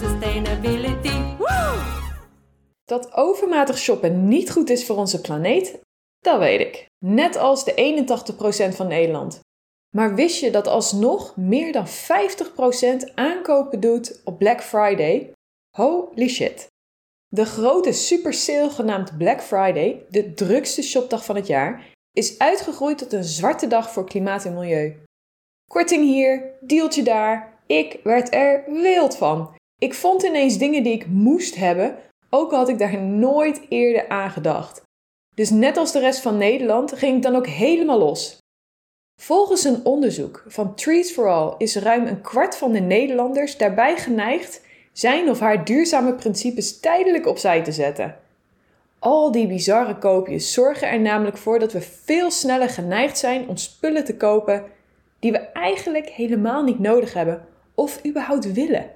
sustainability. 0.00 1.34
Dat 2.84 3.12
overmatig 3.14 3.78
shoppen 3.78 4.28
niet 4.28 4.50
goed 4.50 4.70
is 4.70 4.86
voor 4.86 4.96
onze 4.96 5.20
planeet, 5.20 5.80
dat 6.18 6.38
weet 6.38 6.60
ik. 6.60 6.86
Net 7.04 7.36
als 7.36 7.64
de 7.64 7.74
81% 8.72 8.76
van 8.76 8.88
Nederland. 8.88 9.40
Maar 9.96 10.14
wist 10.14 10.40
je 10.40 10.50
dat 10.50 10.66
alsnog 10.66 11.36
meer 11.36 11.72
dan 11.72 11.86
50% 11.86 13.14
aankopen 13.14 13.80
doet 13.80 14.20
op 14.24 14.38
Black 14.38 14.62
Friday? 14.62 15.32
Holy 15.76 16.28
shit. 16.28 16.66
De 17.28 17.44
grote 17.44 17.92
super 17.92 18.32
sale 18.32 18.70
genaamd 18.70 19.18
Black 19.18 19.42
Friday, 19.42 20.04
de 20.10 20.34
drukste 20.34 20.82
shopdag 20.82 21.24
van 21.24 21.36
het 21.36 21.46
jaar, 21.46 21.92
is 22.12 22.38
uitgegroeid 22.38 22.98
tot 22.98 23.12
een 23.12 23.24
zwarte 23.24 23.66
dag 23.66 23.92
voor 23.92 24.04
klimaat 24.04 24.44
en 24.44 24.54
milieu. 24.54 24.96
Korting 25.70 26.04
hier, 26.04 26.54
deeltje 26.60 27.02
daar. 27.02 27.60
Ik 27.66 28.00
werd 28.02 28.34
er 28.34 28.64
wild 28.66 29.16
van. 29.16 29.54
Ik 29.78 29.94
vond 29.94 30.22
ineens 30.22 30.58
dingen 30.58 30.82
die 30.82 30.92
ik 30.92 31.06
moest 31.06 31.54
hebben, 31.54 31.96
ook 32.30 32.52
al 32.52 32.58
had 32.58 32.68
ik 32.68 32.78
daar 32.78 33.02
nooit 33.02 33.60
eerder 33.68 34.08
aan 34.08 34.30
gedacht. 34.30 34.82
Dus 35.34 35.50
net 35.50 35.76
als 35.76 35.92
de 35.92 35.98
rest 35.98 36.20
van 36.20 36.38
Nederland 36.38 36.92
ging 36.92 37.16
ik 37.16 37.22
dan 37.22 37.36
ook 37.36 37.46
helemaal 37.46 37.98
los. 37.98 38.38
Volgens 39.20 39.64
een 39.64 39.84
onderzoek 39.84 40.44
van 40.46 40.74
Trees 40.74 41.12
for 41.12 41.28
All 41.28 41.54
is 41.58 41.76
ruim 41.76 42.06
een 42.06 42.20
kwart 42.20 42.56
van 42.56 42.72
de 42.72 42.80
Nederlanders 42.80 43.56
daarbij 43.56 43.96
geneigd 43.96 44.64
zijn 44.92 45.30
of 45.30 45.40
haar 45.40 45.64
duurzame 45.64 46.14
principes 46.14 46.80
tijdelijk 46.80 47.26
opzij 47.26 47.62
te 47.62 47.72
zetten. 47.72 48.18
Al 48.98 49.32
die 49.32 49.46
bizarre 49.46 49.98
koopjes 49.98 50.52
zorgen 50.52 50.88
er 50.88 51.00
namelijk 51.00 51.36
voor 51.36 51.58
dat 51.58 51.72
we 51.72 51.80
veel 51.80 52.30
sneller 52.30 52.68
geneigd 52.68 53.18
zijn 53.18 53.48
om 53.48 53.56
spullen 53.56 54.04
te 54.04 54.16
kopen 54.16 54.64
die 55.18 55.32
we 55.32 55.38
eigenlijk 55.38 56.08
helemaal 56.08 56.62
niet 56.62 56.78
nodig 56.78 57.12
hebben 57.12 57.46
of 57.74 58.06
überhaupt 58.06 58.52
willen. 58.52 58.90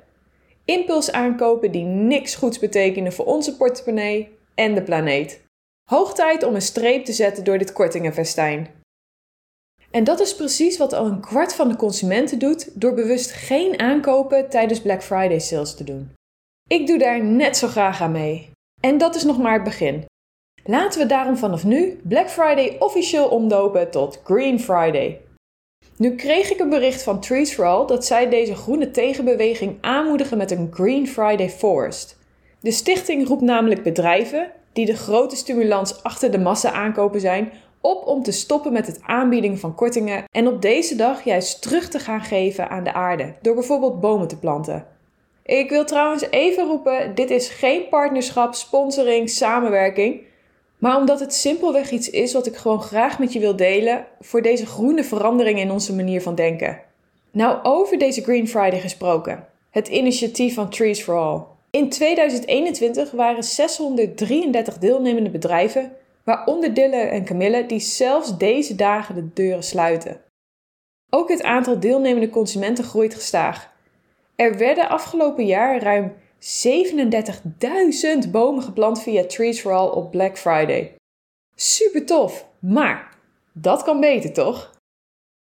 Impuls 0.70 1.12
aankopen 1.12 1.70
die 1.70 1.84
niks 1.84 2.34
goeds 2.34 2.58
betekenen 2.58 3.12
voor 3.12 3.24
onze 3.24 3.56
portemonnee 3.56 4.38
en 4.54 4.74
de 4.74 4.82
planeet. 4.82 5.40
Hoog 5.90 6.14
tijd 6.14 6.42
om 6.42 6.54
een 6.54 6.62
streep 6.62 7.04
te 7.04 7.12
zetten 7.12 7.44
door 7.44 7.58
dit 7.58 7.72
kortingenfestijn. 7.72 8.68
En 9.90 10.04
dat 10.04 10.20
is 10.20 10.36
precies 10.36 10.78
wat 10.78 10.92
al 10.92 11.06
een 11.06 11.20
kwart 11.20 11.54
van 11.54 11.68
de 11.68 11.76
consumenten 11.76 12.38
doet 12.38 12.80
door 12.80 12.94
bewust 12.94 13.32
geen 13.32 13.78
aankopen 13.78 14.48
tijdens 14.50 14.80
Black 14.80 15.02
Friday 15.02 15.38
sales 15.38 15.74
te 15.74 15.84
doen. 15.84 16.12
Ik 16.68 16.86
doe 16.86 16.98
daar 16.98 17.24
net 17.24 17.56
zo 17.56 17.68
graag 17.68 18.00
aan 18.00 18.12
mee. 18.12 18.50
En 18.80 18.98
dat 18.98 19.14
is 19.14 19.24
nog 19.24 19.38
maar 19.38 19.54
het 19.54 19.64
begin. 19.64 20.04
Laten 20.64 21.00
we 21.00 21.06
daarom 21.06 21.36
vanaf 21.36 21.64
nu 21.64 22.00
Black 22.02 22.30
Friday 22.30 22.76
officieel 22.78 23.28
omdopen 23.28 23.90
tot 23.90 24.20
Green 24.24 24.60
Friday. 24.60 25.20
Nu 26.00 26.14
kreeg 26.14 26.50
ik 26.50 26.60
een 26.60 26.68
bericht 26.68 27.02
van 27.02 27.20
Trees 27.20 27.52
for 27.52 27.64
All 27.64 27.86
dat 27.86 28.06
zij 28.06 28.28
deze 28.28 28.54
groene 28.54 28.90
tegenbeweging 28.90 29.78
aanmoedigen 29.80 30.38
met 30.38 30.50
een 30.50 30.70
Green 30.72 31.08
Friday 31.08 31.50
Forest. 31.50 32.18
De 32.60 32.70
stichting 32.70 33.28
roept 33.28 33.42
namelijk 33.42 33.82
bedrijven, 33.82 34.52
die 34.72 34.86
de 34.86 34.96
grote 34.96 35.36
stimulans 35.36 36.02
achter 36.02 36.30
de 36.30 36.38
massa 36.38 36.72
aankopen 36.72 37.20
zijn, 37.20 37.52
op 37.80 38.06
om 38.06 38.22
te 38.22 38.32
stoppen 38.32 38.72
met 38.72 38.86
het 38.86 39.00
aanbieden 39.02 39.58
van 39.58 39.74
kortingen 39.74 40.24
en 40.30 40.46
op 40.46 40.62
deze 40.62 40.96
dag 40.96 41.24
juist 41.24 41.62
terug 41.62 41.88
te 41.88 41.98
gaan 41.98 42.22
geven 42.22 42.68
aan 42.70 42.84
de 42.84 42.92
aarde 42.92 43.34
door 43.42 43.54
bijvoorbeeld 43.54 44.00
bomen 44.00 44.28
te 44.28 44.38
planten. 44.38 44.86
Ik 45.44 45.70
wil 45.70 45.84
trouwens 45.84 46.30
even 46.30 46.66
roepen: 46.66 47.14
dit 47.14 47.30
is 47.30 47.48
geen 47.48 47.88
partnerschap, 47.88 48.54
sponsoring, 48.54 49.30
samenwerking. 49.30 50.20
Maar 50.80 50.96
omdat 50.96 51.20
het 51.20 51.34
simpelweg 51.34 51.90
iets 51.90 52.10
is 52.10 52.32
wat 52.32 52.46
ik 52.46 52.56
gewoon 52.56 52.82
graag 52.82 53.18
met 53.18 53.32
je 53.32 53.38
wil 53.38 53.56
delen 53.56 54.06
voor 54.20 54.42
deze 54.42 54.66
groene 54.66 55.04
verandering 55.04 55.58
in 55.58 55.70
onze 55.70 55.94
manier 55.94 56.22
van 56.22 56.34
denken. 56.34 56.80
Nou, 57.30 57.58
over 57.62 57.98
deze 57.98 58.22
Green 58.22 58.48
Friday 58.48 58.80
gesproken. 58.80 59.46
Het 59.70 59.88
initiatief 59.88 60.54
van 60.54 60.70
Trees 60.70 61.02
for 61.02 61.16
All. 61.16 61.42
In 61.70 61.88
2021 61.88 63.10
waren 63.10 63.42
633 63.42 64.78
deelnemende 64.78 65.30
bedrijven, 65.30 65.92
waaronder 66.24 66.74
Dille 66.74 66.96
en 66.96 67.24
Camille, 67.24 67.66
die 67.66 67.80
zelfs 67.80 68.38
deze 68.38 68.74
dagen 68.74 69.14
de 69.14 69.32
deuren 69.34 69.64
sluiten. 69.64 70.20
Ook 71.10 71.28
het 71.28 71.42
aantal 71.42 71.80
deelnemende 71.80 72.30
consumenten 72.30 72.84
groeit 72.84 73.14
gestaag. 73.14 73.72
Er 74.36 74.58
werden 74.58 74.88
afgelopen 74.88 75.46
jaar 75.46 75.82
ruim 75.82 76.12
37.000 76.40 78.30
bomen 78.30 78.62
geplant 78.62 79.02
via 79.02 79.24
Trees 79.24 79.60
for 79.60 79.72
All 79.72 79.88
op 79.88 80.10
Black 80.10 80.38
Friday. 80.38 80.94
Super 81.54 82.06
tof, 82.06 82.46
maar 82.58 83.16
dat 83.52 83.82
kan 83.82 84.00
beter 84.00 84.32
toch? 84.32 84.78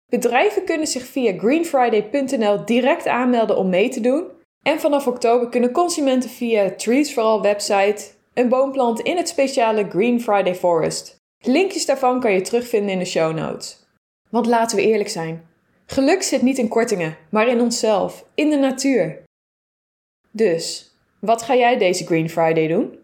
Bedrijven 0.09 0.63
kunnen 0.63 0.87
zich 0.87 1.05
via 1.05 1.37
greenfriday.nl 1.37 2.65
direct 2.65 3.07
aanmelden 3.07 3.57
om 3.57 3.69
mee 3.69 3.89
te 3.89 4.01
doen. 4.01 4.25
En 4.63 4.79
vanaf 4.79 5.07
oktober 5.07 5.49
kunnen 5.49 5.71
consumenten 5.71 6.29
via 6.29 6.71
Trees 6.71 7.11
for 7.11 7.23
All 7.23 7.41
website 7.41 8.05
een 8.33 8.49
boom 8.49 8.71
planten 8.71 9.05
in 9.05 9.17
het 9.17 9.27
speciale 9.27 9.89
Green 9.89 10.21
Friday 10.21 10.55
Forest. 10.55 11.15
Linkjes 11.45 11.85
daarvan 11.85 12.19
kan 12.19 12.31
je 12.31 12.41
terugvinden 12.41 12.91
in 12.91 12.99
de 12.99 13.05
show 13.05 13.35
notes. 13.35 13.85
Want 14.29 14.45
laten 14.45 14.77
we 14.77 14.83
eerlijk 14.83 15.09
zijn: 15.09 15.47
geluk 15.85 16.23
zit 16.23 16.41
niet 16.41 16.57
in 16.57 16.67
kortingen, 16.67 17.17
maar 17.29 17.47
in 17.47 17.61
onszelf, 17.61 18.25
in 18.33 18.49
de 18.49 18.57
natuur. 18.57 19.25
Dus, 20.37 20.91
wat 21.19 21.41
ga 21.41 21.55
jij 21.55 21.77
deze 21.77 22.05
Green 22.05 22.29
Friday 22.29 22.67
doen? 22.67 22.97